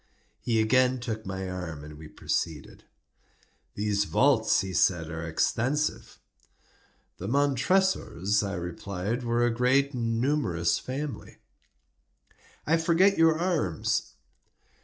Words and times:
He 0.39 0.59
again 0.59 0.99
took 0.99 1.27
my 1.27 1.47
arm, 1.47 1.83
and 1.83 1.95
we 1.95 2.07
proceeded. 2.07 2.85
"These 3.75 4.05
vaults," 4.05 4.61
he 4.61 4.73
said, 4.73 5.11
"are 5.11 5.21
extensive." 5.27 6.17
"The 7.19 7.27
Montresors," 7.27 8.41
I 8.41 8.55
replied, 8.55 9.21
"were 9.23 9.45
a 9.45 9.53
great 9.53 9.93
and 9.93 10.19
numerous 10.19 10.79
family." 10.79 11.37
"I 12.65 12.77
forget 12.77 13.19
your 13.19 13.37
arms." 13.37 14.13